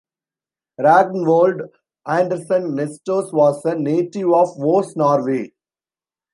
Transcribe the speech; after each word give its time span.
Ragnvold 0.79 1.69
Anderson 2.07 2.73
Nestos 2.73 3.31
was 3.31 3.63
a 3.65 3.75
native 3.75 4.33
of 4.33 4.47
Voss, 4.57 4.95
Norway. 4.95 5.51